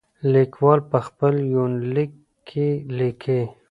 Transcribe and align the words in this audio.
ليکوال 0.33 0.79
په 0.91 0.99
خپل 1.07 1.33
يونليک 1.55 2.11
کې 2.49 2.67
ليکي. 2.97 3.41